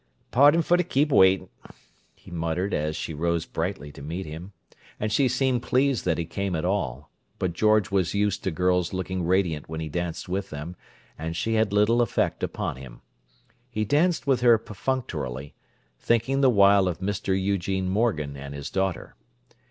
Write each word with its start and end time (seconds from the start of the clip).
"Pardon 0.31 0.63
f' 0.67 0.89
keep' 0.89 1.11
wait," 1.11 1.47
he 2.15 2.31
muttered, 2.31 2.73
as 2.73 2.95
she 2.95 3.13
rose 3.13 3.45
brightly 3.45 3.91
to 3.91 4.01
meet 4.01 4.25
him; 4.25 4.51
and 4.99 5.11
she 5.11 5.27
seemed 5.27 5.61
pleased 5.61 6.05
that 6.05 6.17
he 6.17 6.25
came 6.25 6.55
at 6.55 6.65
all—but 6.65 7.53
George 7.53 7.91
was 7.91 8.15
used 8.15 8.43
to 8.43 8.49
girls' 8.49 8.93
looking 8.93 9.21
radiant 9.23 9.69
when 9.69 9.79
he 9.79 9.89
danced 9.89 10.27
with 10.27 10.49
them, 10.49 10.75
and 11.19 11.37
she 11.37 11.53
had 11.53 11.71
little 11.71 12.01
effect 12.01 12.41
upon 12.41 12.77
him. 12.77 13.01
He 13.69 13.85
danced 13.85 14.25
with 14.25 14.41
her 14.41 14.57
perfunctorily, 14.57 15.53
thinking 15.99 16.41
the 16.41 16.49
while 16.49 16.87
of 16.87 16.97
Mr. 16.99 17.39
Eugene 17.39 17.87
Morgan 17.87 18.35
and 18.35 18.55
his 18.55 18.71
daughter. 18.71 19.13